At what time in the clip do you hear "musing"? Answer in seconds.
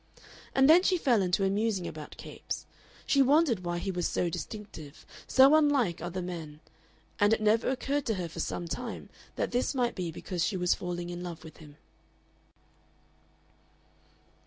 1.51-1.85